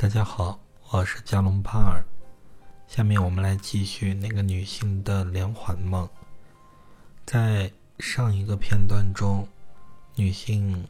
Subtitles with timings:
[0.00, 0.58] 大家好，
[0.92, 2.02] 我是加隆帕尔。
[2.88, 6.08] 下面我们来继续那个女性的连环梦。
[7.26, 9.46] 在上一个片段中，
[10.16, 10.88] 女性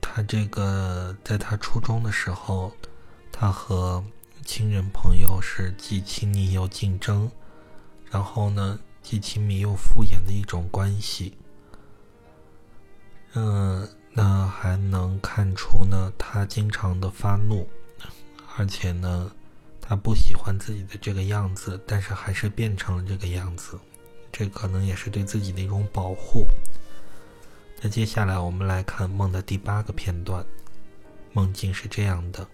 [0.00, 2.72] 她这个在她初中的时候，
[3.30, 4.02] 她和
[4.46, 7.30] 亲人朋友是既亲密又竞争，
[8.10, 11.36] 然后呢既亲密又敷衍的一种关系。
[13.34, 17.68] 嗯，那还能看出呢，她经常的发怒。
[18.60, 19.32] 而且呢，
[19.80, 23.80] 他不喜欢自己的这个样子，但是还是变成了这个样子，
[24.30, 26.46] 这可能也是对自己的一种保护。
[27.80, 30.44] 那接下来我们来看梦的第八个片段，
[31.32, 32.46] 梦境是这样的：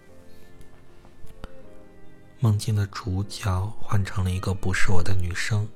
[2.39, 5.67] 梦境的主角换成了一个不是我的女生，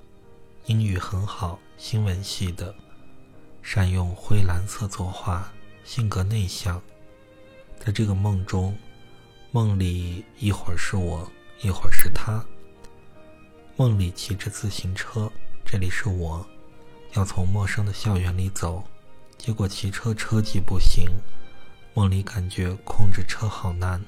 [0.68, 2.74] 英语很好，新闻系的，
[3.62, 5.52] 善用灰蓝色作画，
[5.84, 6.82] 性格内向，
[7.86, 8.74] 在这个梦中。
[9.54, 11.30] 梦里一会儿是我，
[11.60, 12.42] 一会儿是他。
[13.76, 15.30] 梦里骑着自行车，
[15.66, 16.46] 这里是我，
[17.16, 18.82] 要从陌生的校园里走，
[19.38, 21.06] 结果骑车车技不行，
[21.94, 24.02] 梦里感觉控制车好难。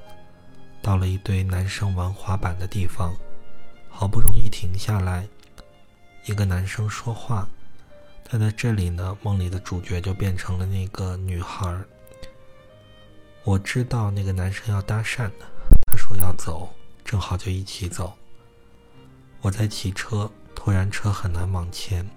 [0.81, 3.13] 到了一堆男生玩滑板的地方，
[3.89, 5.27] 好不容易停下来，
[6.23, 7.45] 一个男生说话，
[8.29, 11.77] 但在这里呢，梦里的主角就变成了那个女孩。
[13.45, 15.45] 我知道那个男生要搭讪的，
[15.87, 18.13] 他说要走，正好就一起走。
[19.41, 22.09] 我在骑车，突然车很难往前，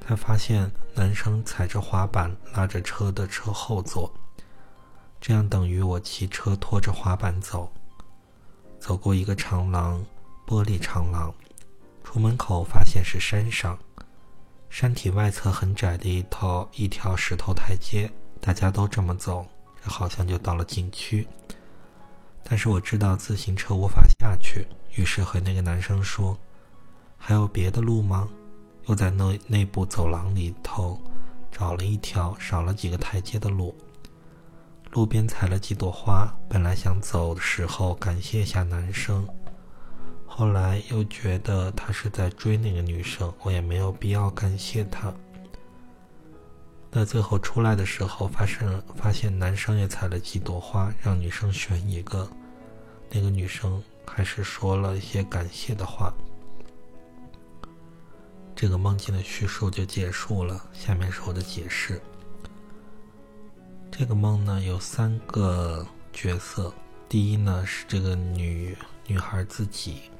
[0.00, 4.14] 他发现男生踩着滑板拉着车的车后座，
[5.20, 7.68] 这样等于我骑车拖着滑板走。
[8.78, 10.04] 走过一个长廊，
[10.46, 11.34] 玻璃长廊，
[12.04, 13.76] 出门口发现是山上，
[14.70, 18.08] 山体外侧很窄的一套一条石头台阶，
[18.40, 19.44] 大家都这么走。
[19.90, 21.26] 好像就到了景区，
[22.44, 24.66] 但是我知道自行车无法下去，
[24.96, 26.38] 于是和那个男生说
[27.18, 28.28] ：“还有别的路吗？”
[28.86, 31.00] 又在内内部走廊里头
[31.50, 33.72] 找了一条少了几个台阶的路，
[34.90, 36.28] 路边采了几朵花。
[36.48, 39.24] 本来想走的时候感谢一下男生，
[40.26, 45.14] 后来又觉得他是在追那个女生，我也没有必要感谢他。
[46.94, 52.28] 那最后出来的时候，发生发现男生也采了几朵花，让女生选一个。
[53.10, 56.12] 那个女生还是说了一些感谢的话。
[58.54, 60.62] 这个梦境的叙述就结束了。
[60.74, 61.98] 下面是我的解释。
[63.90, 66.72] 这个梦呢有三个角色，
[67.08, 68.76] 第一呢是这个女
[69.06, 70.11] 女孩自己。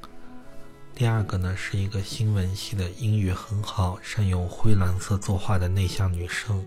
[0.95, 6.63] 第二个呢，是一个新闻系的英语很好、善用灰蓝色作画的内向女生。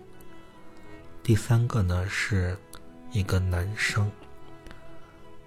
[1.23, 2.57] 第三个呢，是
[3.13, 4.11] 一个男生。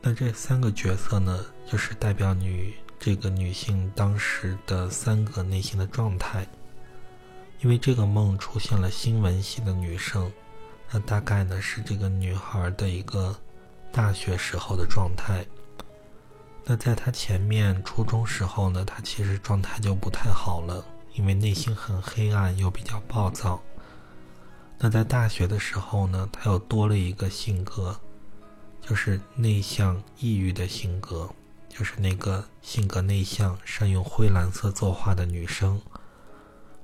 [0.00, 6.46] 那这三个角色呢，就是代表女这个女性当时的三个内心的状态。
[7.60, 10.32] 因为这个梦出现了新闻系的女生，
[10.90, 13.38] 那大概呢是这个女孩的一个
[13.92, 15.44] 大学时候的状态。
[16.70, 23.60] 那在他前面初中时候呢，他其实状态就不太好了，因为内心很黑暗又比较暴躁。
[24.78, 27.98] 那在大学的时候呢，他又多了一个性格，
[28.80, 31.28] 就是内向抑郁的性格，
[31.68, 35.82] 就是那个性格内向、善用灰蓝色作画的女生，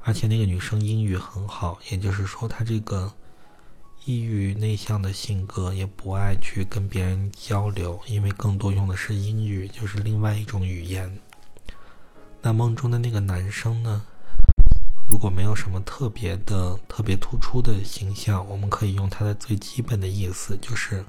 [0.00, 3.14] 而且那个女生英语很好，也就是说，她这个。
[4.06, 11.19] 抑郁内向的性格，也不爱去跟别人交流，因为更多用的是英语，就是另外一种语言。
[12.41, 14.05] 那梦中的那个男生呢？
[15.11, 21.05] 如果没有什么特别的、特别突出的形象，我们可以用他的最基本的意思，就是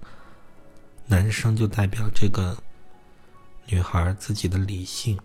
[1.05, 2.57] 男生就代表这个
[3.67, 5.19] 女孩自己的理性，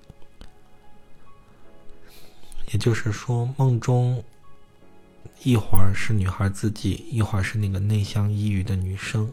[2.71, 4.23] 也就是说，梦中。
[5.45, 9.33] 一会儿是女孩自己，一会儿是那个内向抑郁的女生，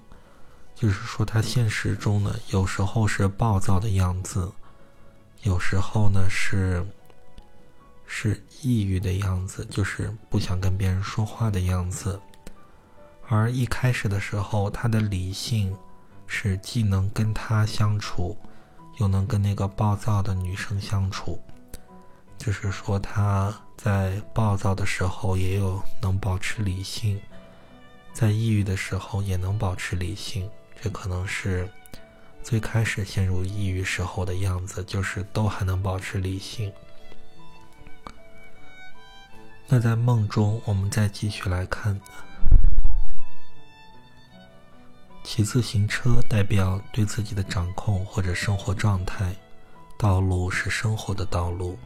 [0.73, 4.51] 就是说她现实中呢，有时候是暴躁的样子，
[5.43, 6.83] 有时候呢是
[8.07, 12.19] 是抑郁的样子，就是不想跟别人说话的样子。
[13.27, 15.71] 而一开始的时候，她的理性
[16.25, 18.35] 是既能跟她相处，
[18.97, 21.39] 又能跟那个暴躁的女生相处，
[22.49, 23.53] 就是说他。
[23.77, 27.17] 在暴躁的时候，也有能保持理性；
[28.11, 30.49] 在抑郁的时候，也能保持理性。
[30.81, 31.69] 这可能是
[32.43, 36.73] 最开始陷入抑郁时候的样子，就是都还能保持理性。
[39.67, 41.97] 那在梦中，我们再继续来看，
[45.23, 49.33] 骑自行车代表对自己的掌控或者生活状态，
[49.97, 51.77] 道路是生活的道路；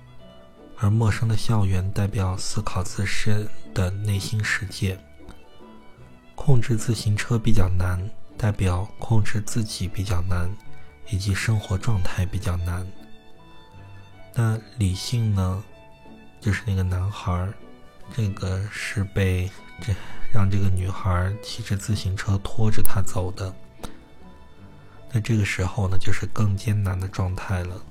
[0.78, 5.00] 而陌生的校园代表思考自身的内心世界。
[6.36, 10.50] 控制自行车比较难，代表控制自己比较难，
[11.10, 12.86] 以及生活状态比较难。
[14.34, 15.64] 那理性呢？
[16.42, 17.48] 就是那个男孩，
[18.14, 19.50] 这个是被
[19.80, 19.94] 这
[20.34, 23.54] 让这个女孩骑着自行车拖着他走的。
[25.12, 27.81] 那这个时候呢，就是更艰难的状态了。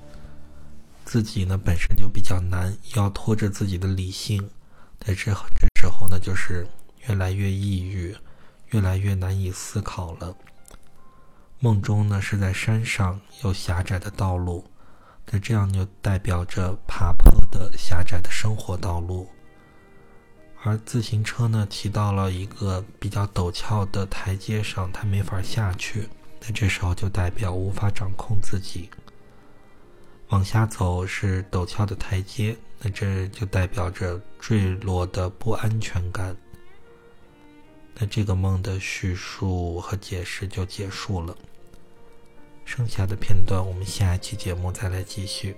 [1.04, 4.50] 自己呢本身就比较难，要拖着自己的理性，
[5.00, 6.66] 在这这时候呢，就是
[7.06, 8.16] 越来越抑郁。
[8.72, 10.34] 越来越难以思考了。
[11.58, 14.64] 梦中呢是在山上，有狭窄的道路，
[15.30, 19.28] 那这样就代表着爬坡的狭窄的生活道路。
[20.62, 26.08] 而自行车呢骑到了一个比较陡峭的台阶上，它没法下去，
[26.40, 28.88] 那这时候就代表无法掌控自己。
[30.32, 36.34] 往下走是陡峭的台阶，那这就代表着坠落的不安全感。
[37.94, 41.36] 那这个梦的叙述和解释就结束了，
[42.64, 45.54] 剩下的片段我们下一期节目再来继续。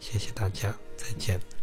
[0.00, 1.57] 谢谢大家，再见。